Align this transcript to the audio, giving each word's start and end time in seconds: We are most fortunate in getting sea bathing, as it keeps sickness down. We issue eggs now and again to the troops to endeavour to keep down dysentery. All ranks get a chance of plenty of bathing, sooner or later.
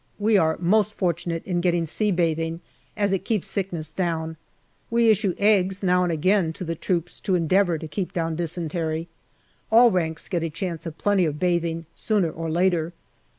We 0.17 0.35
are 0.35 0.57
most 0.59 0.95
fortunate 0.95 1.45
in 1.45 1.61
getting 1.61 1.85
sea 1.85 2.09
bathing, 2.09 2.61
as 2.97 3.13
it 3.13 3.23
keeps 3.23 3.47
sickness 3.47 3.91
down. 3.93 4.35
We 4.89 5.11
issue 5.11 5.35
eggs 5.37 5.83
now 5.83 6.01
and 6.01 6.11
again 6.11 6.53
to 6.53 6.63
the 6.63 6.73
troops 6.73 7.19
to 7.19 7.35
endeavour 7.35 7.77
to 7.77 7.87
keep 7.87 8.11
down 8.11 8.35
dysentery. 8.35 9.09
All 9.71 9.91
ranks 9.91 10.27
get 10.27 10.41
a 10.41 10.49
chance 10.49 10.87
of 10.87 10.97
plenty 10.97 11.25
of 11.25 11.37
bathing, 11.37 11.85
sooner 11.93 12.31
or 12.31 12.49
later. 12.49 12.93